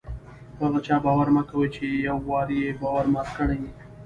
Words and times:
په 0.55 0.61
هغه 0.67 0.79
چا 0.87 0.95
باور 1.05 1.27
مه 1.35 1.43
کوئ! 1.49 1.67
چي 1.75 1.87
یو 2.07 2.17
وار 2.29 2.47
ئې 2.55 2.69
باور 2.81 3.05
مات 3.13 3.29
کړى 3.37 3.57
يي. 3.63 3.69